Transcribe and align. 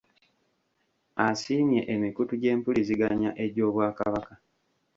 Asiimye 1.27 1.81
emikutu 1.93 2.33
gy’empuliziganya 2.41 3.29
egy’Obwakabaka 3.43 4.33